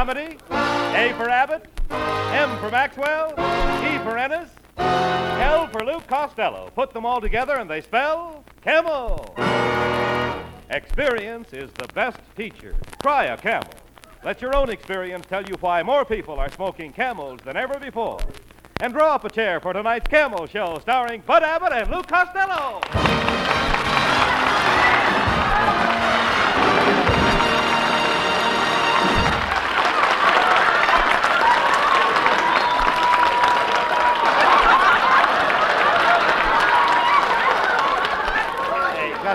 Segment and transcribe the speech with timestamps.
[0.00, 3.32] comedy, A for Abbott, M for Maxwell,
[3.84, 6.70] E for Ennis, L for Lou Costello.
[6.74, 9.34] Put them all together and they spell Camel.
[10.70, 12.74] Experience is the best teacher.
[13.02, 13.74] Try a Camel.
[14.24, 18.20] Let your own experience tell you why more people are smoking Camels than ever before.
[18.80, 23.09] And draw up a chair for tonight's Camel Show starring Bud Abbott and Lou Costello.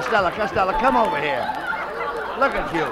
[0.06, 1.42] Costello, Costello, come over here.
[2.38, 2.86] Look at you.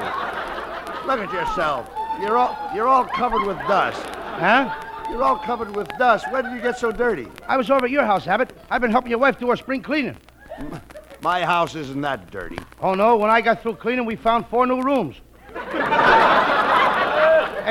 [1.08, 1.88] Look at yourself.
[2.20, 4.04] You're all you're all covered with dust.
[4.40, 4.74] Huh?
[5.12, 6.26] You're all covered with dust.
[6.32, 7.28] Where did you get so dirty?
[7.48, 8.58] I was over at your house, Abbott.
[8.72, 10.18] I've been helping your wife do her spring cleaning.
[11.22, 12.58] My house isn't that dirty.
[12.82, 13.16] Oh, no.
[13.16, 15.18] When I got through cleaning, we found four new rooms.
[15.54, 15.60] hey,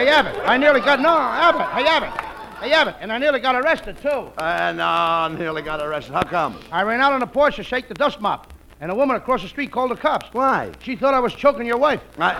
[0.08, 1.00] Abbott, I nearly got.
[1.00, 1.66] No, Abbott.
[1.70, 2.20] Hey, Abbott.
[2.62, 2.94] Hey, Abbott.
[3.00, 4.30] And I nearly got arrested, too.
[4.38, 6.12] And uh, nearly got arrested.
[6.12, 6.60] How come?
[6.70, 8.52] I ran out on the porch to shake the dust mop,
[8.83, 10.28] and a woman across the street called the cops.
[10.34, 10.72] Why?
[10.83, 12.02] She thought I was choking your wife.
[12.19, 12.34] I...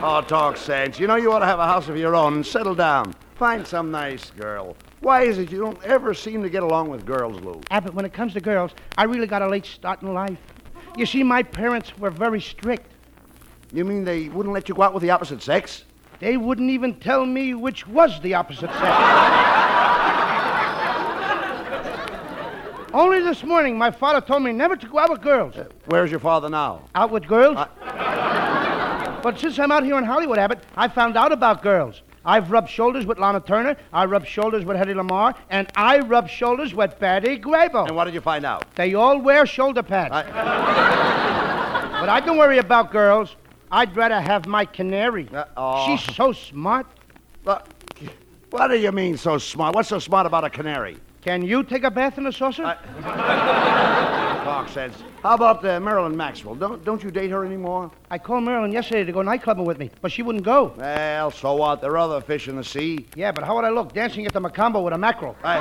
[0.00, 1.00] oh, talk sense.
[1.00, 3.12] You know you ought to have a house of your own and settle down.
[3.34, 4.76] Find some nice girl.
[5.00, 7.60] Why is it you don't ever seem to get along with girls, Lou?
[7.72, 10.38] Abbott, when it comes to girls, I really got a late start in life.
[10.96, 12.92] You see, my parents were very strict.
[13.72, 15.84] You mean they wouldn't let you go out with the opposite sex?
[16.20, 19.43] They wouldn't even tell me which was the opposite sex.
[22.94, 25.56] Only this morning, my father told me never to go out with girls.
[25.56, 26.82] Uh, where's your father now?
[26.94, 27.58] Out with girls?
[29.24, 32.02] But since I'm out here in Hollywood, Abbott, I found out about girls.
[32.26, 36.28] I've rubbed shoulders with Lana Turner, I rubbed shoulders with Hedy Lamarr, and I rubbed
[36.28, 37.86] shoulders with Betty Grable.
[37.86, 38.66] And what did you find out?
[38.74, 40.12] They all wear shoulder pads.
[40.12, 40.24] I...
[42.00, 43.34] But I don't worry about girls.
[43.72, 45.26] I'd rather have my canary.
[45.32, 45.86] Uh-oh.
[45.86, 46.86] She's so smart.
[47.46, 47.66] Look,
[48.50, 49.74] what do you mean so smart?
[49.74, 50.98] What's so smart about a canary?
[51.24, 52.62] Can you take a bath in a saucer?
[54.44, 54.94] Talk sense.
[55.22, 56.54] How about uh, Marilyn Maxwell?
[56.54, 57.90] Don't don't you date her anymore?
[58.10, 60.74] I called Marilyn yesterday to go nightclubbing with me, but she wouldn't go.
[60.76, 61.80] Well, so what?
[61.80, 63.06] There are other fish in the sea.
[63.16, 65.34] Yeah, but how would I look dancing at the Mocambo with a mackerel?
[65.42, 65.60] I-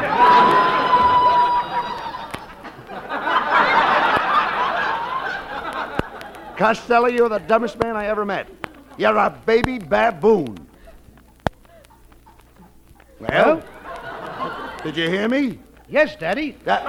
[6.57, 8.50] Costello, you're the dumbest man I ever met.
[8.97, 10.57] You're a baby baboon.
[13.19, 13.63] Well,
[14.84, 15.60] did you hear me?
[15.90, 16.58] Yes, Daddy.
[16.66, 16.84] That-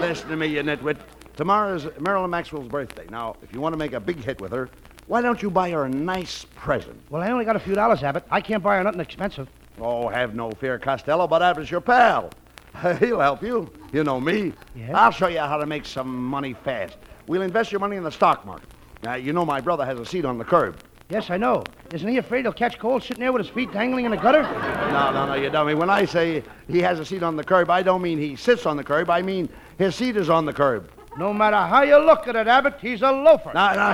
[0.00, 0.98] Listen to me, you nitwit.
[1.36, 3.06] Tomorrow's Marilyn Maxwell's birthday.
[3.10, 4.68] Now, if you want to make a big hit with her,
[5.06, 7.00] why don't you buy her a nice present?
[7.10, 8.24] Well, I only got a few dollars, Abbott.
[8.30, 9.48] I can't buy her nothing expensive.
[9.80, 12.30] Oh, have no fear, Costello, but Abbott's your pal.
[12.98, 13.70] He'll help you.
[13.92, 14.52] You know me.
[14.74, 14.98] Yeah?
[14.98, 16.96] I'll show you how to make some money fast.
[17.26, 18.68] We'll invest your money in the stock market.
[19.02, 20.78] Now, you know my brother has a seat on the curb.
[21.12, 21.62] Yes, I know.
[21.92, 24.40] Isn't he afraid he'll catch cold sitting there with his feet dangling in the gutter?
[24.42, 25.74] No, no, no, you dummy.
[25.74, 28.64] When I say he has a seat on the curb, I don't mean he sits
[28.64, 29.10] on the curb.
[29.10, 30.90] I mean his seat is on the curb.
[31.18, 33.52] No matter how you look at it, Abbott, he's a loafer.
[33.52, 33.92] Now, now,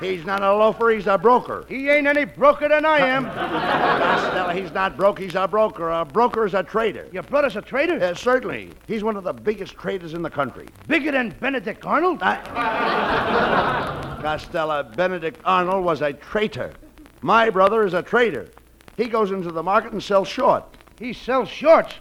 [0.00, 0.10] here.
[0.10, 1.64] he's not a loafer, he's a broker.
[1.68, 3.26] He ain't any broker than I am.
[3.26, 5.88] Costello, he's not broke, he's a broker.
[5.88, 7.06] A broker is a trader.
[7.12, 8.02] Your brother's a trader?
[8.02, 8.70] Uh, certainly.
[8.88, 10.66] He's one of the biggest traders in the country.
[10.88, 12.20] Bigger than Benedict Arnold?
[14.24, 16.72] Costello, Benedict Arnold was a traitor.
[17.20, 18.48] My brother is a trader.
[18.96, 20.64] He goes into the market and sells short.
[20.98, 21.92] He sells shorts.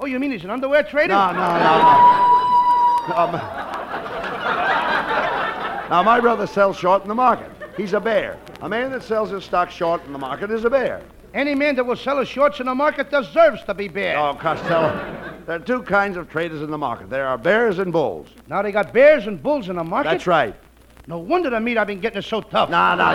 [0.00, 1.12] Oh, you mean he's an underwear trader?
[1.12, 1.78] No, no, no,
[3.08, 3.14] no.
[3.14, 3.32] Um,
[5.90, 7.52] now, my brother sells short in the market.
[7.76, 8.36] He's a bear.
[8.62, 11.02] A man that sells his stock short in the market is a bear.
[11.34, 14.18] Any man that will sell his shorts in the market deserves to be bear.
[14.18, 14.90] Oh, Costello,
[15.46, 17.08] there are two kinds of traders in the market.
[17.10, 18.26] There are bears and bulls.
[18.48, 20.10] Now they got bears and bulls in the market?
[20.10, 20.56] That's right.
[21.06, 22.70] No wonder the meat I've been getting is so tough.
[22.70, 23.12] No, no,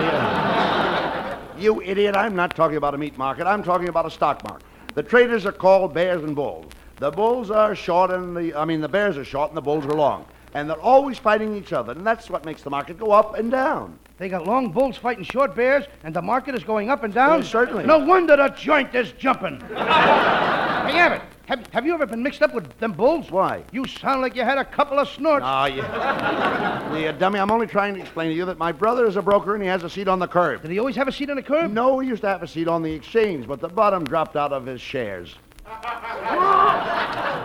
[1.57, 2.15] you, you idiot.
[2.15, 3.45] I'm not talking about a meat market.
[3.47, 4.65] I'm talking about a stock market.
[4.95, 6.71] The traders are called bears and bulls.
[6.97, 9.85] The bulls are short and the, I mean, the bears are short and the bulls
[9.85, 10.25] are long.
[10.53, 13.51] And they're always fighting each other, and that's what makes the market go up and
[13.51, 13.99] down.
[14.17, 17.41] They got long bulls fighting short bears, and the market is going up and down?
[17.41, 17.85] Yes, certainly.
[17.85, 19.59] No wonder the joint is jumping.
[19.67, 23.30] hey, Abbott, have, have you ever been mixed up with them bulls?
[23.30, 23.63] Why?
[23.71, 25.45] You sound like you had a couple of snorts.
[25.47, 25.81] Oh, you,
[27.06, 27.39] you dummy.
[27.39, 29.69] I'm only trying to explain to you that my brother is a broker and he
[29.69, 30.63] has a seat on the curb.
[30.63, 31.71] Did he always have a seat on the curb?
[31.71, 34.53] No, he used to have a seat on the exchange, but the bottom dropped out
[34.53, 35.36] of his shares.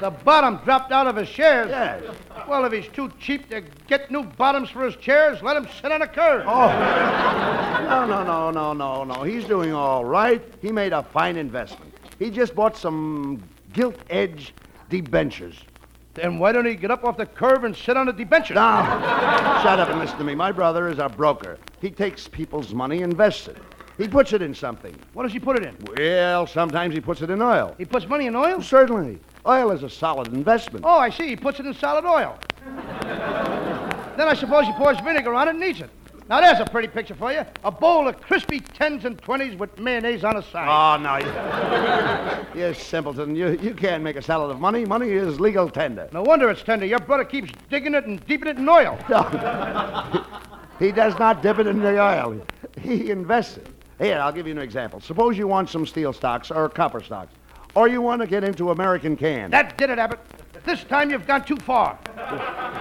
[0.00, 1.70] The bottom dropped out of his shares.
[1.70, 2.02] Yes.
[2.46, 5.90] Well, if he's too cheap to get new bottoms for his chairs, let him sit
[5.92, 6.44] on a curb.
[6.46, 7.60] Oh.
[7.84, 9.22] No, no, no, no, no, no.
[9.22, 10.42] He's doing all right.
[10.62, 11.93] He made a fine investment.
[12.18, 14.54] He just bought some gilt edge
[14.88, 15.56] debentures.
[16.14, 18.54] Then why don't he get up off the curb and sit on the debenture?
[18.54, 20.34] Now, shut up and listen to me.
[20.34, 21.58] My brother is a broker.
[21.80, 23.58] He takes people's money, invests it.
[23.98, 24.94] He puts it in something.
[25.12, 25.76] What does he put it in?
[25.96, 27.74] Well, sometimes he puts it in oil.
[27.78, 28.60] He puts money in oil?
[28.62, 29.18] Certainly.
[29.46, 30.84] Oil is a solid investment.
[30.86, 31.28] Oh, I see.
[31.28, 32.38] He puts it in solid oil.
[34.16, 35.90] then I suppose he pours vinegar on it and eats it.
[36.28, 37.44] Now, there's a pretty picture for you.
[37.64, 40.66] A bowl of crispy 10s and 20s with mayonnaise on a side.
[40.68, 42.54] Ah, oh, no.
[42.54, 43.36] You, you simpleton.
[43.36, 44.86] You, you can't make a salad of money.
[44.86, 46.08] Money is legal tender.
[46.12, 46.86] No wonder it's tender.
[46.86, 48.98] Your brother keeps digging it and deeping it in oil.
[49.08, 50.24] No.
[50.78, 52.44] He does not dip it in the oil.
[52.80, 53.68] He invests it.
[53.98, 55.00] Here, I'll give you an example.
[55.00, 57.32] Suppose you want some steel stocks or copper stocks,
[57.76, 59.50] or you want to get into American can.
[59.50, 60.18] That did it, Abbott.
[60.64, 61.96] This time you've gone too far.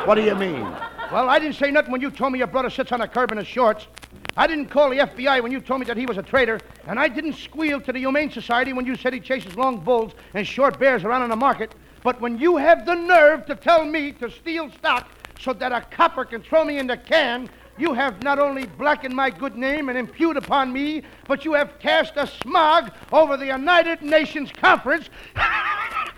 [0.06, 0.63] What do you mean?
[1.12, 3.31] Well, I didn't say nothing when you told me your brother sits on a curb
[3.31, 3.88] in his shorts.
[4.35, 6.97] I didn't call the FBI when you told me that he was a traitor, and
[6.97, 10.47] I didn't squeal to the Humane Society when you said he chases long bulls and
[10.47, 11.75] short bears around in the market.
[12.03, 15.09] But when you have the nerve to tell me to steal stock
[15.39, 19.15] so that a copper can throw me in the can, you have not only blackened
[19.15, 23.47] my good name and impugned upon me, but you have cast a smog over the
[23.47, 25.09] United Nations Conference,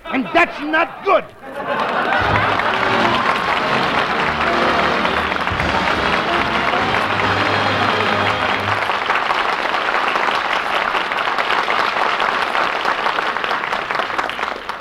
[0.06, 1.26] and that's not good.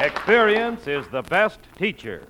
[0.01, 2.23] Experience is the best teacher.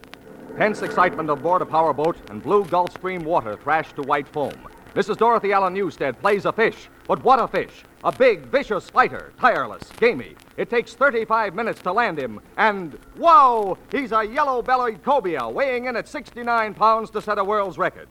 [0.56, 4.54] Tense excitement aboard a powerboat and blue Gulf Stream water thrashed to white foam.
[4.94, 5.16] Mrs.
[5.16, 7.84] Dorothy Allen Newstead plays a fish, but what a fish!
[8.02, 10.36] A big, vicious fighter, tireless, gamey.
[10.56, 13.78] It takes 35 minutes to land him, and whoa!
[13.90, 18.08] He's a yellow bellied cobia weighing in at 69 pounds to set a world's record.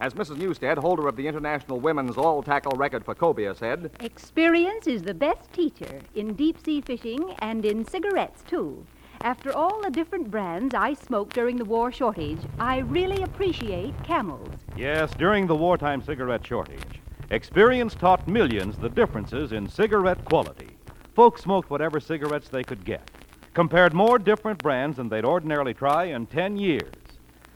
[0.00, 0.38] As Mrs.
[0.38, 5.14] Newstead, holder of the International Women's All Tackle record for cobia, said, Experience is the
[5.14, 8.86] best teacher in deep sea fishing and in cigarettes, too.
[9.22, 14.48] After all the different brands I smoked during the war shortage, I really appreciate camels.
[14.76, 20.76] Yes, during the wartime cigarette shortage, experience taught millions the differences in cigarette quality.
[21.14, 23.10] Folks smoked whatever cigarettes they could get,
[23.54, 26.94] compared more different brands than they'd ordinarily try in 10 years.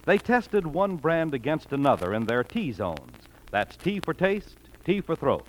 [0.05, 3.17] They tested one brand against another in their T zones.
[3.51, 5.47] That's T for taste, T for throat.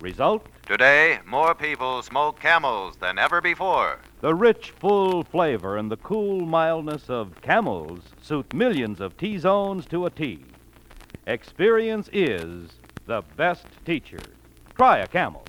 [0.00, 0.46] Result?
[0.66, 3.98] Today, more people smoke camels than ever before.
[4.20, 9.84] The rich, full flavor and the cool mildness of camels suit millions of T zones
[9.86, 10.44] to a T.
[11.26, 12.70] Experience is
[13.10, 14.20] the best teacher.
[14.76, 15.42] Try a camel.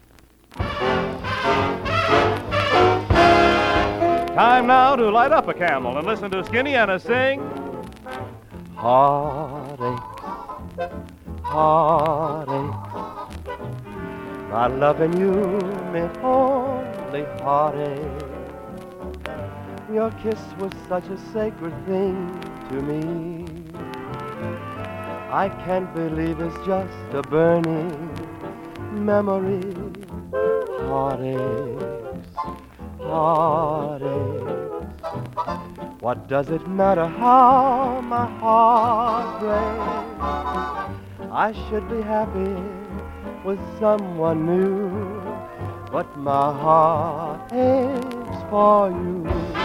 [4.34, 7.40] Time now to light up a camel and listen to Skinny Ennis sing.
[8.74, 10.00] Heartaches,
[11.44, 12.76] heartaches.
[14.50, 15.32] My loving you
[15.94, 18.24] meant only heartache.
[19.94, 23.61] Your kiss was such a sacred thing to me.
[25.34, 27.90] I can't believe it's just a burning
[28.92, 29.62] memory.
[30.90, 32.26] Heartaches,
[33.00, 34.12] heartaches.
[36.02, 40.22] What does it matter how my heart breaks?
[41.32, 42.54] I should be happy
[43.46, 44.90] with someone new,
[45.94, 49.61] but my heart aches for you.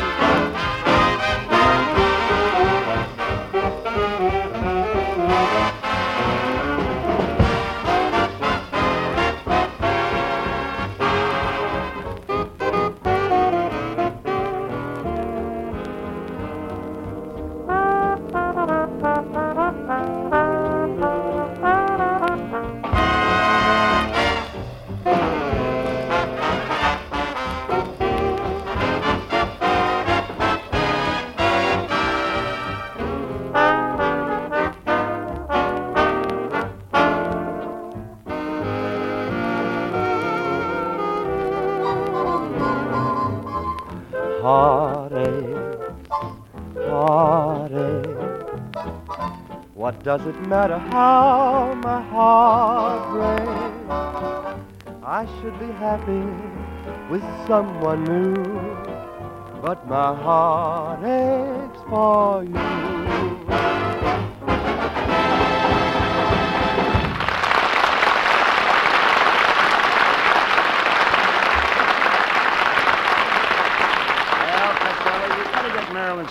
[44.46, 45.56] Heartache,
[46.76, 48.16] heartache.
[49.74, 53.90] What does it matter how my heart breaks?
[55.02, 56.22] I should be happy
[57.10, 58.36] with someone new,
[59.62, 62.85] but my heart aches for you.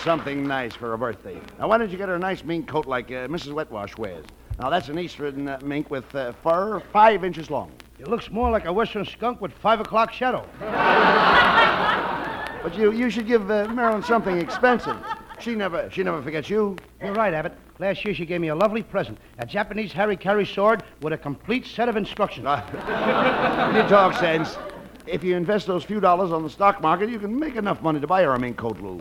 [0.06, 1.42] Something nice for her birthday.
[1.60, 3.54] Now, why don't you get her a nice mink coat like uh, Mrs.
[3.54, 4.24] Wetwash wears?
[4.60, 7.72] Now, that's an Eastern uh, mink with uh, fur five inches long.
[8.00, 10.48] It looks more like a western skunk with five o'clock shadow.
[12.66, 14.98] But you, you should give uh, Marilyn something expensive.
[15.40, 16.76] She never, she never forgets you.
[17.00, 17.54] You're right, Abbott.
[17.78, 19.20] Last year she gave me a lovely present.
[19.38, 22.48] A Japanese Harry Carry sword with a complete set of instructions.
[22.48, 24.58] You talk sense.
[25.06, 28.00] If you invest those few dollars on the stock market, you can make enough money
[28.00, 29.00] to buy her a mink coat, Lou.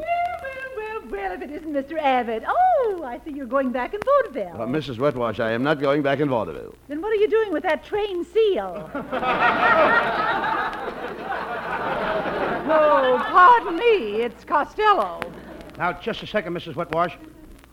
[1.35, 1.99] If it isn't Mr.
[1.99, 2.45] Abbott.
[2.47, 4.63] Oh, I see you're going back in vaudeville.
[4.63, 4.99] Uh, Mrs.
[4.99, 6.75] Wetwash, I am not going back in vaudeville.
[6.87, 8.89] then what are you doing with that train seal?
[12.67, 14.23] Oh, pardon me.
[14.23, 15.21] It's Costello.
[15.77, 16.75] Now, just a second, Mrs.
[16.75, 17.17] Wetwash.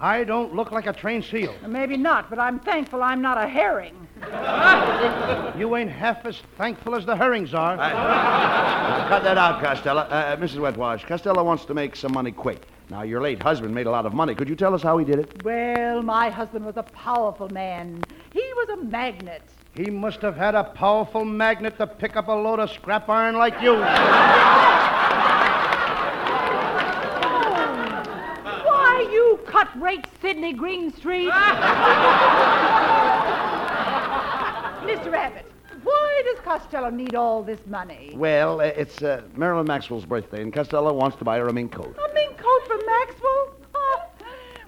[0.01, 1.55] I don't look like a trained seal.
[1.65, 3.95] Maybe not, but I'm thankful I'm not a herring.
[5.57, 7.75] You ain't half as thankful as the herrings are.
[7.77, 10.01] Cut that out, Costello.
[10.01, 10.57] Uh, Mrs.
[10.57, 12.67] Wetwash, Costello wants to make some money quick.
[12.91, 14.35] Now, your late husband made a lot of money.
[14.35, 15.45] Could you tell us how he did it?
[15.45, 18.03] well, my husband was a powerful man.
[18.33, 19.43] He was a magnet.
[19.73, 23.37] He must have had a powerful magnet to pick up a load of scrap iron
[23.37, 23.75] like you.
[28.65, 31.29] Why, you cut-rate Sidney Greenstreet.
[34.81, 35.13] Mr.
[35.13, 35.45] Abbott,
[35.83, 38.11] why does Costello need all this money?
[38.15, 41.71] Well, uh, it's uh, Marilyn Maxwell's birthday, and Costello wants to buy her a mink
[41.71, 41.85] coat.
[41.85, 42.10] A mink coat for
[42.99, 43.53] Maxwell?
[43.73, 44.03] Oh,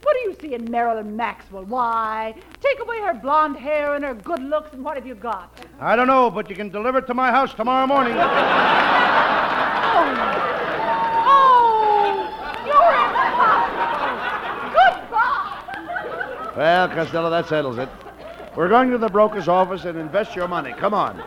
[0.04, 1.66] what do you see in Marilyn Maxwell?
[1.66, 5.58] Why, take away her blonde hair and her good looks, and what have you got?
[5.80, 8.16] I don't know, but you can deliver it to my house tomorrow morning.
[11.26, 12.28] Oh.
[12.66, 12.94] oh
[14.74, 16.54] Goodbye.
[16.58, 17.90] Well, Costello, that settles it.
[18.56, 20.74] We're going to the broker's office and invest your money.
[20.74, 21.24] Come on.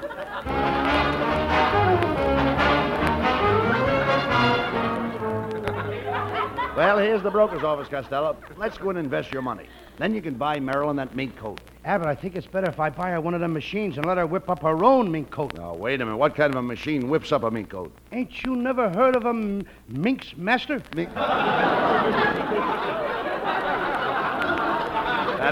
[6.76, 8.36] Well, here's the broker's office, Costello.
[8.58, 9.64] Let's go and invest your money.
[9.96, 11.58] Then you can buy Marilyn that mink coat.
[11.86, 14.18] Abbott, I think it's better if I buy her one of them machines and let
[14.18, 15.56] her whip up her own mink coat.
[15.56, 16.18] Now, wait a minute.
[16.18, 17.90] What kind of a machine whips up a mink coat?
[18.12, 20.82] Ain't you never heard of a m- mink's master?
[20.94, 21.14] Mink.
[21.14, 22.10] Now,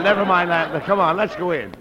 [0.02, 0.85] never mind that.
[0.85, 1.73] Come on, let's go in.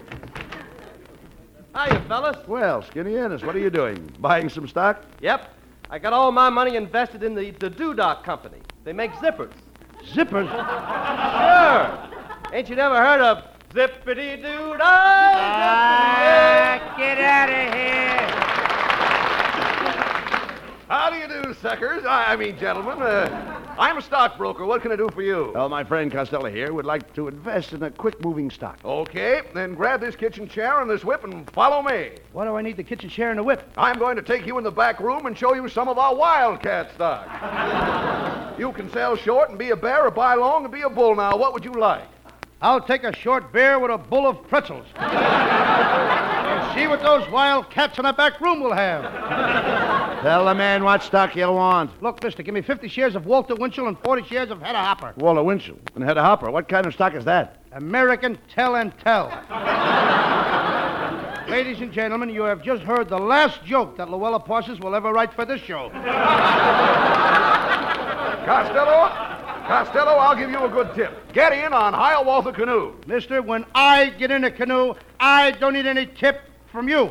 [1.76, 2.48] Hiya, fellas.
[2.48, 4.10] Well, Skinny Ennis, what are you doing?
[4.20, 5.04] Buying some stock?
[5.20, 5.52] Yep.
[5.90, 8.62] I got all my money invested in the, the Doodock Company.
[8.84, 9.52] They make zippers.
[10.12, 10.48] Zippers?
[11.40, 11.98] Sure.
[12.52, 16.14] Ain't you never heard of Zippity Doo dah?
[16.98, 18.28] get out of here.
[20.88, 22.04] How do you do, suckers?
[22.04, 23.00] I, I mean, gentlemen.
[23.00, 24.64] Uh, I'm a stockbroker.
[24.64, 25.50] What can I do for you?
[25.54, 28.78] Well, my friend Costello here would like to invest in a quick-moving stock.
[28.84, 32.12] Okay, then grab this kitchen chair and this whip and follow me.
[32.32, 33.68] Why do I need the kitchen chair and the whip?
[33.76, 36.14] I'm going to take you in the back room and show you some of our
[36.14, 38.58] wildcat stock.
[38.58, 41.16] you can sell short and be a bear or buy long and be a bull.
[41.16, 42.04] Now, what would you like?
[42.62, 44.86] I'll take a short beer with a bowl of pretzels.
[46.74, 49.04] see what those wild cats in the back room will have.
[50.22, 51.90] Tell the man what stock you want.
[52.02, 55.14] Look, mister, give me 50 shares of Walter Winchell and 40 shares of Hedda Hopper.
[55.16, 56.50] Walter Winchell and Hedda Hopper.
[56.50, 57.62] What kind of stock is that?
[57.72, 59.28] American Tell and Tell.
[61.48, 65.12] Ladies and gentlemen, you have just heard the last joke that Louella Parsons will ever
[65.12, 65.90] write for this show.
[68.44, 69.08] Costello?
[69.66, 71.32] Costello, I'll give you a good tip.
[71.32, 72.94] Get in on Hiawatha Canoe.
[73.06, 76.40] Mister, when I get in a canoe, I don't need any tip
[76.74, 77.08] from you.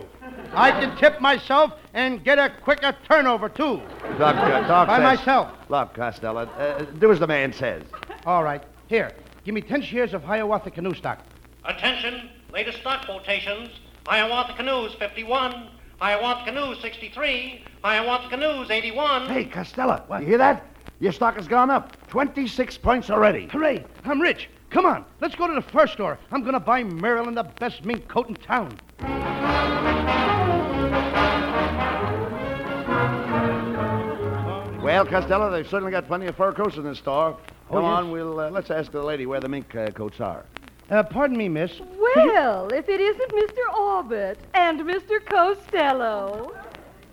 [0.53, 3.81] I can tip myself and get a quicker turnover, too.
[4.17, 5.19] Talk, uh, talk By sense.
[5.19, 5.51] myself.
[5.69, 7.81] Look, Costello, uh, do as the man says.
[8.25, 8.61] All right.
[8.87, 9.13] Here,
[9.45, 11.19] give me 10 shares of Hiawatha canoe stock.
[11.63, 13.69] Attention, latest stock quotations.
[14.05, 19.27] Hiawatha Canoes 51, Hiawatha Canoes 63, Hiawatha Canoes 81.
[19.29, 20.65] Hey, Costello, you hear that?
[20.99, 23.47] Your stock has gone up 26 points already.
[23.47, 23.85] Hooray!
[24.03, 24.49] I'm rich.
[24.71, 26.19] Come on, let's go to the first store.
[26.33, 28.77] I'm going to buy Marilyn the best mink coat in town.
[34.83, 37.37] Well, Costello, they've certainly got plenty of fur coats in this store.
[37.69, 37.91] Oh, Come yes.
[37.93, 40.45] on, we'll uh, let's ask the lady where the mink uh, coats are.
[40.89, 41.79] Uh, pardon me, miss.
[42.15, 43.79] Well, if it isn't Mr.
[43.79, 45.23] Orbit and Mr.
[45.25, 46.53] Costello.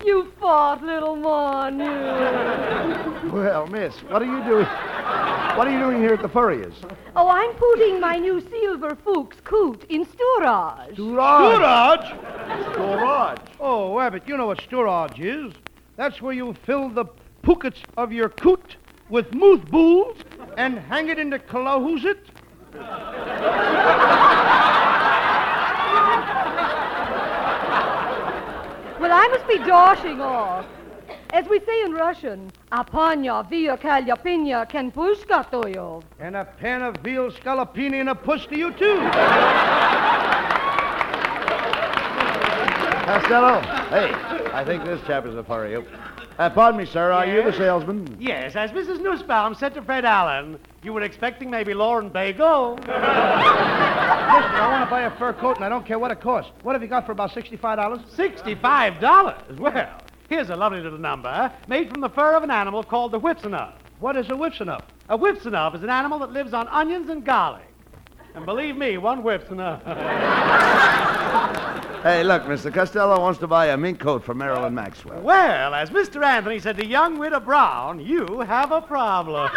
[0.04, 3.30] You fought, little mon, you.
[3.30, 4.66] Well, miss, what are you doing?
[5.56, 6.74] What are you doing here at the Furriers?
[7.16, 10.94] Oh, I'm putting my new silver Fuchs coot in storage.
[10.94, 12.06] Storage?
[12.72, 13.40] Storage.
[13.58, 15.52] Oh, Abbott, you know what storage is.
[15.96, 17.04] That's where you fill the
[17.42, 18.76] pockets of your coot
[19.10, 20.18] with mothballs
[20.56, 22.30] and hang it in the closet.
[29.00, 30.64] Well, I must be dashing off.
[31.32, 36.02] As we say in Russian, Apanya via kalyapinya ken pushka toyo.
[36.18, 38.96] And a pan of veal scallopini and a puss to you, too.
[43.06, 43.60] Costello,
[43.90, 44.12] hey,
[44.52, 45.84] I think this chap is for you.
[46.38, 47.12] Uh, pardon me, sir.
[47.12, 48.16] Are you the salesman?
[48.18, 49.00] Yes, as Mrs.
[49.00, 52.74] Nussbaum said to Fred Allen, you were expecting maybe Lauren Bagel.
[52.80, 56.52] Listen, I want to buy a fur coat, and I don't care what it costs.
[56.62, 58.00] What have you got for about sixty-five dollars?
[58.14, 59.42] Sixty-five dollars?
[59.58, 59.88] Well,
[60.30, 61.50] here's a lovely little number eh?
[61.68, 63.74] made from the fur of an animal called the whipsonuf.
[63.98, 64.80] What is a whipsonuf?
[65.10, 67.66] A whipsonuf is an animal that lives on onions and garlic.
[68.34, 69.82] And believe me, one whip's enough.
[72.02, 72.72] Hey, look, Mr.
[72.72, 75.20] Costello wants to buy a mink coat for Marilyn Maxwell.
[75.20, 76.24] well, as Mr.
[76.24, 79.50] Anthony said to young Widow Brown, you have a problem.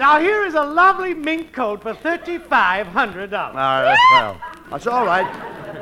[0.00, 3.34] now, here is a lovely mink coat for $3,500.
[3.34, 4.40] All right, well,
[4.70, 5.26] that's all right.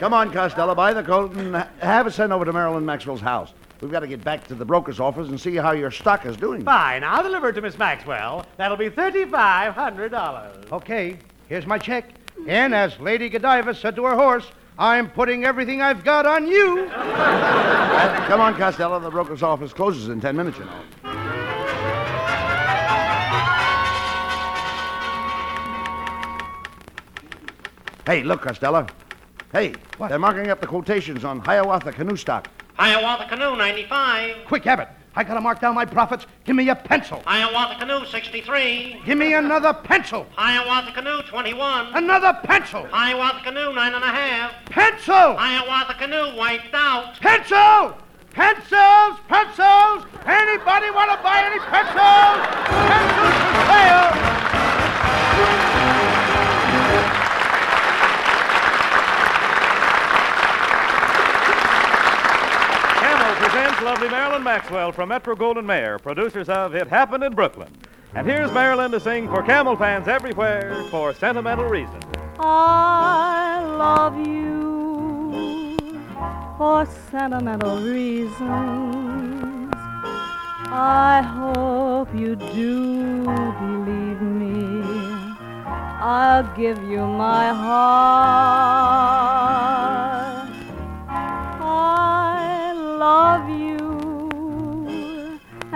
[0.05, 3.55] Come on, Costello, buy the coat and have it sent over to Marilyn Maxwell's house.
[3.81, 6.37] We've got to get back to the broker's office and see how your stock is
[6.37, 6.63] doing.
[6.63, 8.45] Fine, I'll deliver it to Miss Maxwell.
[8.59, 10.73] That'll be $3,500.
[10.73, 11.17] Okay,
[11.49, 12.11] here's my check.
[12.47, 14.47] And as Lady Godiva said to her horse,
[14.79, 16.81] I'm putting everything I've got on you.
[16.95, 19.01] Uh, come on, Costello.
[19.01, 20.83] The broker's office closes in ten minutes, you know.
[28.05, 28.87] Hey, look, Costello.
[29.55, 32.49] Hey, they're marking up the quotations on Hiawatha canoe stock.
[32.75, 34.47] Hiawatha Canoe 95.
[34.47, 34.89] Quick, Abbott.
[35.15, 36.27] I gotta mark down my profits.
[36.43, 37.23] Give me a pencil.
[37.25, 39.03] Hiawatha Canoe 63.
[39.07, 40.27] Give me another pencil.
[40.33, 41.95] Hiawatha Canoe 21.
[41.95, 42.85] Another pencil.
[42.91, 44.51] Hiawatha Canoe 9.5.
[44.65, 45.37] Pencil!
[45.37, 47.15] Hiawatha Canoe wiped out.
[47.21, 47.97] Pencil!
[48.33, 49.21] Pencils!
[49.29, 50.05] Pencils!
[50.27, 52.43] Anybody want to buy any pencils?
[52.91, 54.11] Pencils for sale!
[63.85, 67.69] Lovely Marilyn Maxwell from Metro Goldwyn Mayer, producers of It Happened in Brooklyn.
[68.15, 72.03] And here's Marilyn to sing for Camel fans everywhere for sentimental reasons.
[72.39, 75.77] I love you
[76.57, 79.71] for sentimental reasons.
[80.73, 84.81] I hope you do believe me.
[86.01, 88.95] I'll give you my heart.
[91.61, 93.64] I love you,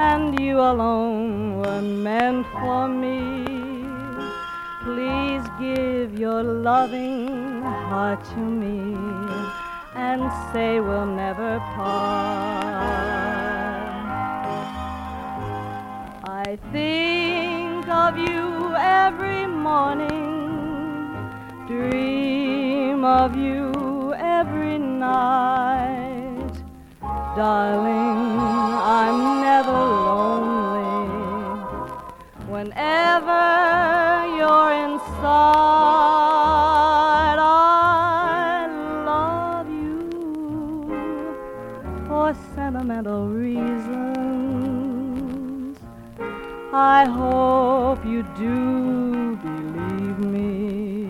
[0.01, 3.45] and you alone were meant for me.
[4.85, 8.95] Please give your loving heart to me
[9.97, 13.09] and say we'll never part.
[16.45, 20.15] I think of you every morning,
[21.67, 26.55] dream of you every night.
[27.37, 28.28] Darling,
[32.59, 33.47] whenever
[34.37, 35.29] you're inside.
[37.39, 38.67] I
[39.07, 40.01] love you
[42.09, 44.19] for sentimental reasons.
[46.73, 51.09] I hope you do believe me.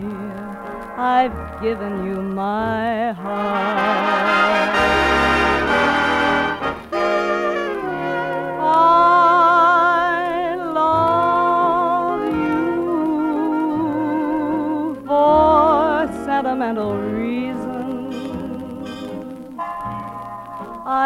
[0.97, 1.33] I've
[1.63, 4.98] given you my heart.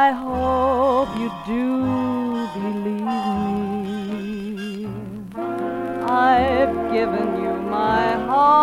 [0.06, 1.66] I hope you do
[2.56, 3.06] believe
[4.12, 4.88] me.
[6.04, 8.54] I've given you my heart.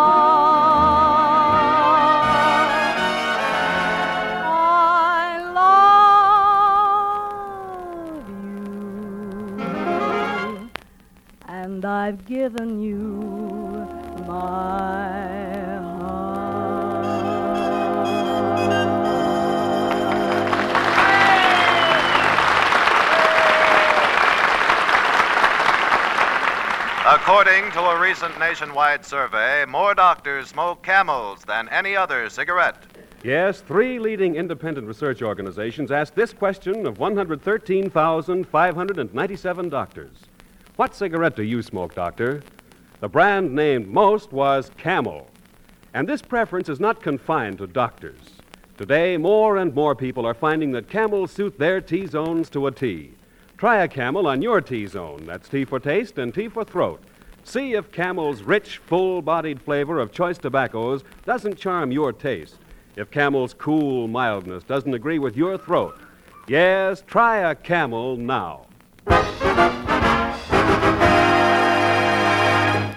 [4.44, 5.28] I
[8.10, 8.60] love you,
[11.48, 13.02] and I've given you
[14.28, 14.69] my
[27.30, 32.82] According to a recent nationwide survey, more doctors smoke camels than any other cigarette.
[33.22, 40.10] Yes, three leading independent research organizations asked this question of 113,597 doctors.
[40.74, 42.42] What cigarette do you smoke, doctor?
[42.98, 45.30] The brand named most was Camel.
[45.94, 48.40] And this preference is not confined to doctors.
[48.76, 52.72] Today, more and more people are finding that camels suit their T zones to a
[52.72, 53.12] T.
[53.56, 55.26] Try a camel on your T zone.
[55.26, 57.00] That's T for taste and T for throat.
[57.44, 62.56] See if Camel's rich, full bodied flavor of choice tobaccos doesn't charm your taste.
[62.96, 65.98] If Camel's cool mildness doesn't agree with your throat.
[66.46, 68.66] Yes, try a Camel now.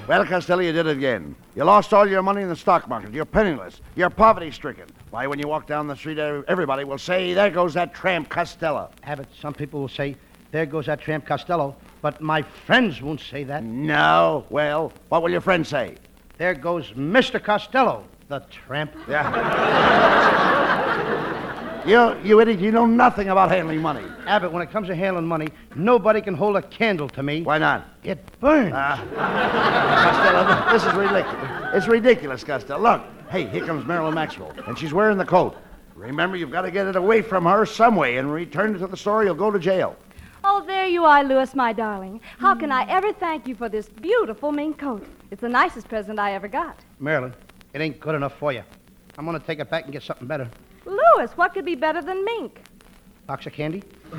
[0.06, 1.34] Well, Costello, you did it again.
[1.56, 3.14] You lost all your money in the stock market.
[3.14, 3.80] You're penniless.
[3.96, 4.86] You're poverty stricken.
[5.12, 8.92] Why, when you walk down the street, everybody will say, There goes that tramp Costello.
[9.04, 10.18] Abbott, some people will say,
[10.52, 13.64] There goes that tramp Costello, but my friends won't say that.
[13.64, 14.46] No.
[14.50, 15.96] Well, what will your friends say?
[16.38, 17.42] There goes Mr.
[17.42, 18.94] Costello, the tramp.
[19.08, 19.24] Yeah.
[21.88, 24.04] you, you idiot, you know nothing about handling money.
[24.28, 27.42] Abbott, when it comes to handling money, nobody can hold a candle to me.
[27.42, 27.88] Why not?
[28.04, 28.74] It burns.
[28.76, 28.98] Ah.
[30.04, 31.70] Costello, this is ridiculous.
[31.74, 32.82] It's ridiculous, Costello.
[32.82, 35.56] Look, hey, here comes Marilyn Maxwell, and she's wearing the coat.
[35.96, 38.88] Remember, you've got to get it away from her some way and return it to
[38.88, 39.24] the store.
[39.24, 39.96] You'll go to jail.
[40.46, 42.20] Oh, there you are, Louis, my darling.
[42.38, 45.08] How can I ever thank you for this beautiful mink coat?
[45.32, 46.78] It's the nicest present I ever got.
[47.00, 47.34] Marilyn,
[47.74, 48.62] it ain't good enough for you.
[49.18, 50.50] I'm going to take it back and get something better.
[50.86, 52.60] Louis, what could be better than mink?
[53.26, 53.84] Box of candy?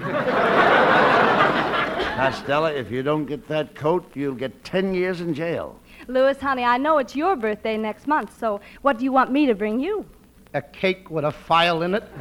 [2.16, 5.78] Costello, if you don't get that coat, you'll get 10 years in jail.
[6.08, 9.44] Louis, honey, I know it's your birthday next month, so what do you want me
[9.44, 10.06] to bring you?
[10.54, 12.04] A cake with a file in it?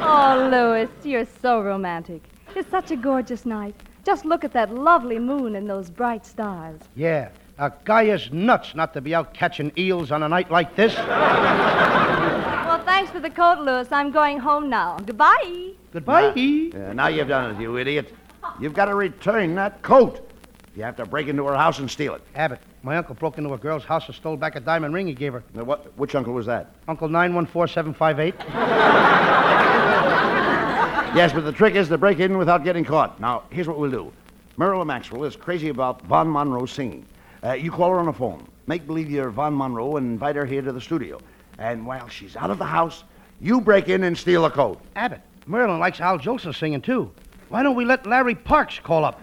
[0.00, 2.22] oh, Louis, you're so romantic.
[2.54, 3.74] It's such a gorgeous night.
[4.06, 6.80] Just look at that lovely moon and those bright stars.
[6.94, 10.76] Yeah, a guy is nuts not to be out catching eels on a night like
[10.76, 10.94] this.
[10.94, 13.90] well, thanks for the coat, Louis.
[13.90, 14.98] I'm going home now.
[15.04, 15.72] Goodbye.
[15.92, 16.32] Goodbye.
[16.74, 18.14] Now, now you've done it, you idiot.
[18.60, 20.27] You've got to return that coat.
[20.78, 22.22] You have to break into her house and steal it.
[22.36, 25.12] Abbott, my uncle broke into a girl's house and stole back a diamond ring he
[25.12, 25.42] gave her.
[25.52, 26.70] Now, what, which uncle was that?
[26.86, 28.34] Uncle 914758.
[31.16, 33.18] yes, but the trick is to break in without getting caught.
[33.18, 34.12] Now, here's what we'll do.
[34.56, 37.04] Marilyn Maxwell is crazy about Vaughn Monroe singing.
[37.42, 38.46] Uh, you call her on the phone.
[38.68, 41.18] Make believe you're Vaughn Monroe and invite her here to the studio.
[41.58, 43.02] And while she's out of the house,
[43.40, 44.80] you break in and steal a coat.
[44.94, 47.10] Abbott, Marilyn likes Al Jolson singing, too.
[47.48, 49.20] Why don't we let Larry Parks call up?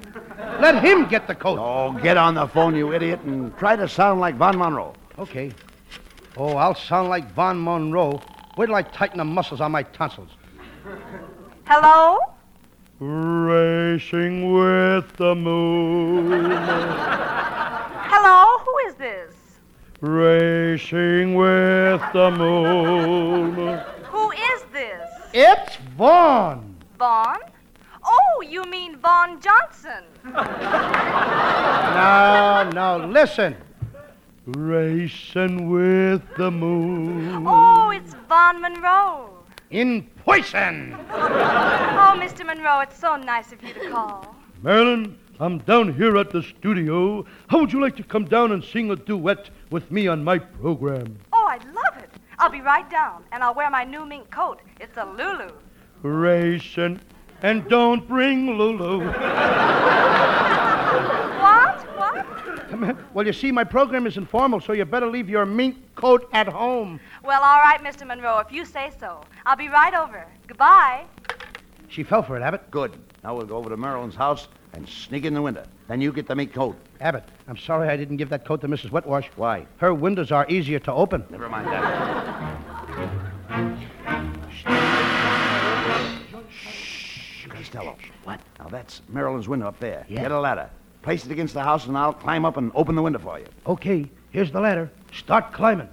[0.59, 1.59] Let him get the coat.
[1.59, 4.93] Oh, get on the phone, you idiot, and try to sound like Vaughn Monroe.
[5.19, 5.51] Okay.
[6.35, 8.19] Oh, I'll sound like Vaughn Monroe.
[8.57, 10.29] Wait till I tighten the muscles on my tonsils.
[11.65, 12.17] Hello?
[12.99, 16.49] Racing with the moon.
[18.09, 18.57] Hello?
[18.65, 19.33] Who is this?
[20.01, 23.79] Racing with the moon.
[24.05, 25.09] Who is this?
[25.33, 26.75] It's Vaughn.
[26.97, 27.39] Vaughn?
[28.37, 30.03] Oh, you mean Van Johnson.
[31.93, 33.55] now, no, listen.
[34.45, 37.45] Racing with the moon.
[37.47, 39.29] Oh, it's Vaughn Monroe.
[39.71, 40.97] In poison.
[41.11, 42.45] oh, Mr.
[42.45, 44.35] Monroe, it's so nice of you to call.
[44.61, 47.25] Marilyn, I'm down here at the studio.
[47.47, 50.39] How would you like to come down and sing a duet with me on my
[50.39, 51.17] program?
[51.31, 52.09] Oh, I'd love it.
[52.37, 54.59] I'll be right down, and I'll wear my new mink coat.
[54.81, 55.53] It's a Lulu.
[56.03, 56.99] Racing,
[57.45, 59.05] and don't bring Lulu.
[59.05, 59.15] what?
[61.95, 62.25] What?
[63.13, 66.47] Well, you see, my program is informal, so you better leave your mink coat at
[66.47, 66.99] home.
[67.23, 68.07] Well, all right, Mr.
[68.07, 69.21] Monroe, if you say so.
[69.45, 70.25] I'll be right over.
[70.47, 71.05] Goodbye.
[71.87, 72.71] She fell for it, Abbott.
[72.71, 72.97] Good.
[73.23, 75.65] Now we'll go over to Marilyn's house and sneak in the window.
[75.87, 76.75] Then you get the mink coat.
[76.99, 78.89] Abbott, I'm sorry I didn't give that coat to Mrs.
[78.89, 79.29] Wetwash.
[79.35, 79.67] Why?
[79.77, 81.23] Her windows are easier to open.
[81.29, 82.55] Never mind that.
[87.75, 87.97] Shh, Costello.
[88.23, 88.39] What?
[88.59, 90.05] Now that's Marilyn's window up there.
[90.09, 90.21] Yeah.
[90.21, 90.69] Get a ladder.
[91.01, 93.45] Place it against the house, and I'll climb up and open the window for you.
[93.67, 94.89] Okay, here's the ladder.
[95.13, 95.89] Start climbing.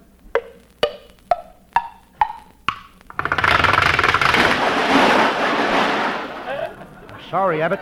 [7.09, 7.79] I'm Sorry, Abbott.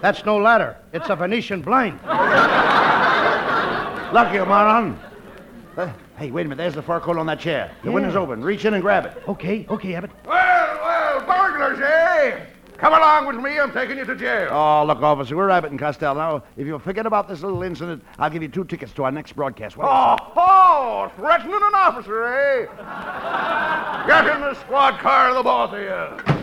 [0.00, 0.76] That's no ladder.
[0.92, 1.98] It's a Venetian blind.
[4.12, 4.98] Lucky, you moron.
[5.76, 6.56] Uh, hey, wait a minute.
[6.62, 7.70] There's the fur coat on that chair.
[7.82, 7.94] The Yeah.
[7.94, 8.42] window's open.
[8.42, 9.22] Reach in and grab it.
[9.28, 10.10] Okay, okay, Abbott.
[10.26, 12.40] Well, well, burglars, eh?
[12.78, 13.58] Come along with me.
[13.58, 14.48] I'm taking you to jail.
[14.50, 16.14] Oh, look, officer, we're Abbott and Costello.
[16.14, 19.10] Now, if you'll forget about this little incident, I'll give you two tickets to our
[19.12, 19.76] next broadcast.
[19.78, 22.66] What Oh, oh, threatening an officer, eh?
[24.06, 26.36] Get in the squad car, the both of you.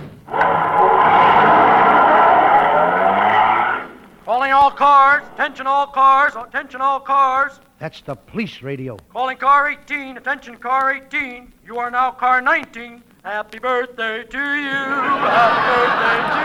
[4.25, 5.23] Calling all cars.
[5.35, 6.33] Attention all cars.
[6.35, 7.59] Attention all cars.
[7.77, 8.97] That's the police radio.
[9.11, 10.17] Calling car 18.
[10.17, 11.53] Attention car 18.
[11.65, 13.03] You are now car 19.
[13.23, 14.69] Happy birthday to you.
[14.69, 16.43] Happy birthday to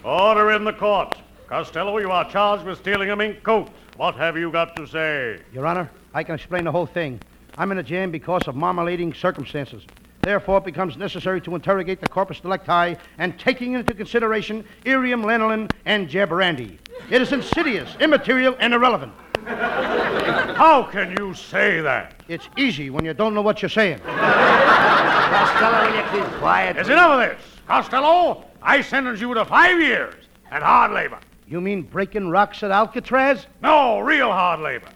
[0.00, 0.10] you.
[0.10, 1.14] Order in the court.
[1.46, 3.68] Costello, you are charged with stealing a mink coat.
[3.98, 5.42] What have you got to say?
[5.52, 7.20] Your Honor, I can explain the whole thing.
[7.58, 9.84] I'm in a jam because of marmalading circumstances.
[10.22, 15.70] Therefore, it becomes necessary to interrogate the corpus delicti and taking into consideration irium, lanolin,
[15.84, 16.78] and jabrandi.
[17.10, 19.12] It is insidious, immaterial, and irrelevant.
[19.46, 22.22] How can you say that?
[22.28, 24.00] It's easy when you don't know what you're saying.
[24.00, 26.74] Costello, will you keep quiet?
[26.74, 27.38] There's enough of this.
[27.66, 30.14] Costello, I sentence you to five years
[30.50, 31.18] and hard labor.
[31.46, 33.46] You mean breaking rocks at Alcatraz?
[33.62, 34.88] No, real hard labor.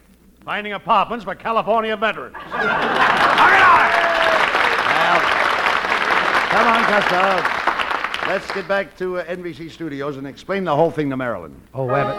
[0.43, 2.35] Finding apartments for California veterans.
[6.51, 7.60] Come on, Costello.
[8.27, 11.59] Let's get back to uh, NBC Studios and explain the whole thing to Marilyn.
[11.73, 12.15] Oh, Abbott.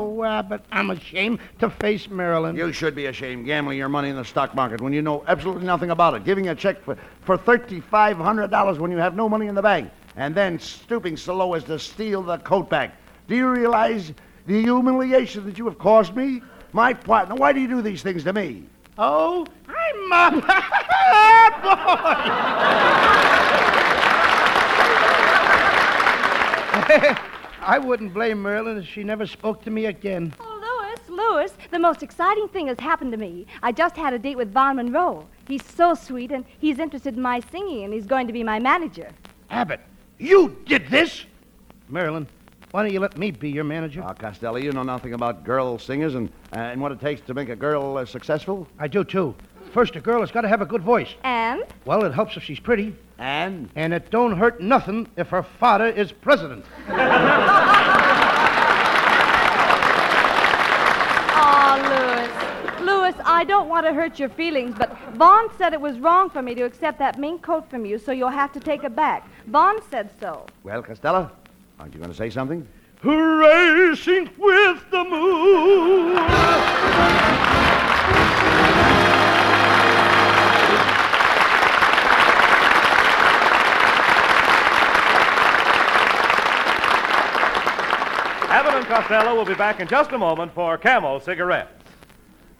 [0.00, 2.56] oh, Abbott, I'm ashamed to face Marilyn.
[2.56, 5.66] You should be ashamed gambling your money in the stock market when you know absolutely
[5.66, 6.24] nothing about it.
[6.24, 9.90] Giving a check for, for $3,500 when you have no money in the bank.
[10.16, 12.96] And then stooping so low as to steal the coat back.
[13.28, 14.12] Do you realize
[14.46, 16.42] the humiliation that you have caused me?
[16.72, 18.64] My partner, why do you do these things to me?
[18.96, 20.30] Oh, I'm a
[21.62, 23.24] boy.
[27.66, 30.32] I wouldn't blame Marilyn if she never spoke to me again.
[30.38, 33.46] Oh, Louis, Louis, the most exciting thing has happened to me.
[33.62, 35.26] I just had a date with Vaughn Monroe.
[35.48, 38.58] He's so sweet, and he's interested in my singing, and he's going to be my
[38.60, 39.10] manager.
[39.50, 39.80] Abbott,
[40.18, 41.24] you did this?
[41.88, 42.26] Marilyn,
[42.74, 44.02] why don't you let me be your manager?
[44.04, 47.32] Ah, Costello, you know nothing about girl singers and, uh, and what it takes to
[47.32, 48.66] make a girl uh, successful?
[48.80, 49.36] I do, too.
[49.72, 51.14] First, a girl has got to have a good voice.
[51.22, 51.62] And?
[51.84, 52.96] Well, it helps if she's pretty.
[53.16, 53.70] And?
[53.76, 56.64] And it don't hurt nothing if her father is president.
[56.88, 56.94] Oh,
[62.80, 62.84] Louis.
[62.84, 66.42] Louis, I don't want to hurt your feelings, but Vaughn said it was wrong for
[66.42, 69.28] me to accept that mink coat from you, so you'll have to take it back.
[69.46, 70.44] Vaughn said so.
[70.64, 71.30] Well, Costello,
[71.78, 72.66] aren't you going to say something?
[73.02, 76.16] Racing with the moon.
[88.48, 91.70] Abbott and Costello will be back in just a moment for Camel cigarettes.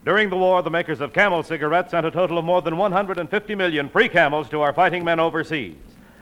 [0.03, 3.55] During the war, the makers of Camel cigarettes sent a total of more than 150
[3.55, 5.77] million free camels to our fighting men overseas.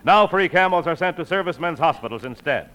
[0.05, 2.69] Now, free camels are sent to servicemen's hospitals instead.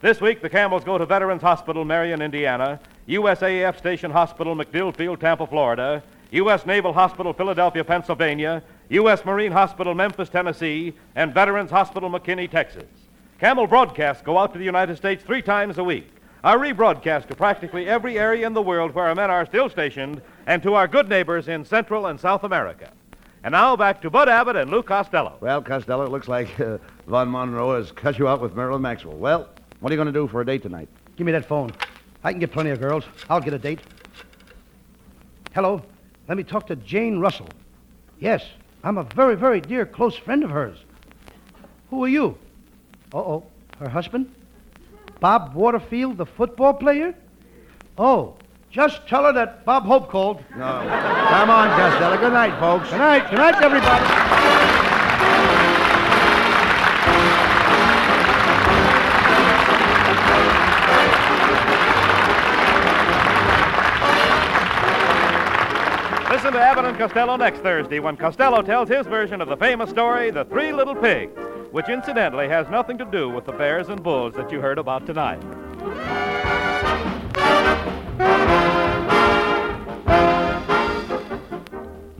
[0.00, 5.20] This week, the camels go to Veterans Hospital, Marion, Indiana, USAF Station Hospital, MacDill Field,
[5.20, 6.64] Tampa, Florida, U.S.
[6.64, 9.26] Naval Hospital, Philadelphia, Pennsylvania, U.S.
[9.26, 12.86] Marine Hospital, Memphis, Tennessee, and Veterans Hospital, McKinney, Texas.
[13.40, 16.08] Camel broadcasts go out to the United States three times a week,
[16.42, 20.22] are rebroadcast to practically every area in the world where our men are still stationed,
[20.46, 22.90] and to our good neighbors in Central and South America.
[23.44, 25.36] And now back to Bud Abbott and Lou Costello.
[25.40, 29.16] Well, Costello, it looks like uh, Vaughn Monroe has cut you out with Marilyn Maxwell.
[29.16, 29.48] Well,
[29.80, 30.88] what are you going to do for a date tonight?
[31.16, 31.72] Give me that phone.
[32.22, 33.04] I can get plenty of girls.
[33.28, 33.80] I'll get a date.
[35.54, 35.82] Hello.
[36.28, 37.48] Let me talk to Jane Russell.
[38.20, 38.44] Yes,
[38.84, 40.78] I'm a very, very dear close friend of hers.
[41.90, 42.38] Who are you?
[43.12, 43.44] Uh oh.
[43.78, 44.32] Her husband?
[45.18, 47.14] Bob Waterfield, the football player?
[47.98, 48.36] Oh,
[48.70, 50.44] just tell her that Bob Hope called.
[50.52, 50.58] No.
[50.58, 52.18] Come on, Costello.
[52.18, 52.90] Good night, folks.
[52.90, 53.30] Good night.
[53.30, 54.89] Good night, everybody.
[66.30, 69.90] Listen to Abbott and Costello next Thursday when Costello tells his version of the famous
[69.90, 71.32] story, The Three Little Pigs,
[71.72, 75.06] which incidentally has nothing to do with the bears and bulls that you heard about
[75.06, 75.42] tonight.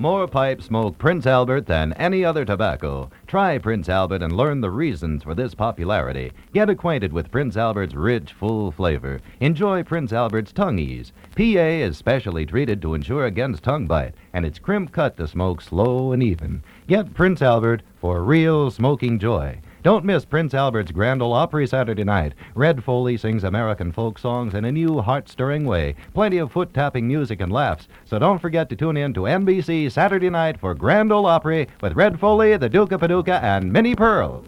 [0.00, 3.10] More pipes smoke Prince Albert than any other tobacco.
[3.26, 6.32] Try Prince Albert and learn the reasons for this popularity.
[6.54, 9.20] Get acquainted with Prince Albert's rich, full flavor.
[9.40, 11.12] Enjoy Prince Albert's tongue ease.
[11.36, 15.60] PA is specially treated to ensure against tongue bite, and it's crimp cut to smoke
[15.60, 16.62] slow and even.
[16.86, 19.60] Get Prince Albert for real smoking joy.
[19.82, 22.34] Don't miss Prince Albert's Grand Ole Opry Saturday night.
[22.54, 25.94] Red Foley sings American folk songs in a new, heart stirring way.
[26.12, 27.88] Plenty of foot tapping music and laughs.
[28.04, 31.94] So don't forget to tune in to NBC Saturday night for Grand Ole Opry with
[31.94, 34.44] Red Foley, the Duke of Paducah, and Minnie Pearl.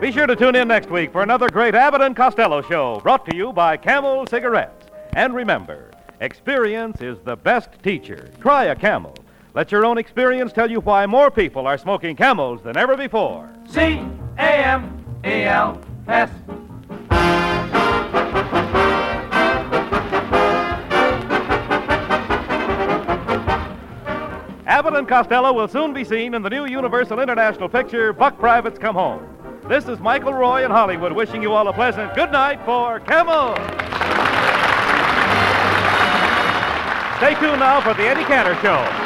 [0.00, 3.28] Be sure to tune in next week for another great Abbott and Costello show brought
[3.28, 4.86] to you by Camel Cigarettes.
[5.16, 5.90] And remember,
[6.20, 8.30] experience is the best teacher.
[8.40, 9.16] Try a Camel.
[9.56, 13.50] Let your own experience tell you why more people are smoking Camels than ever before.
[13.66, 14.02] C
[14.36, 16.28] A M E L S.
[24.66, 28.78] Abbott and Costello will soon be seen in the new Universal International picture, Buck Privates
[28.78, 29.26] Come Home.
[29.70, 33.54] This is Michael Roy in Hollywood wishing you all a pleasant good night for Camel.
[37.16, 39.05] Stay tuned now for the Eddie Cantor Show.